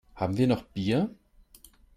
[0.15, 1.13] Haben wir noch Bier?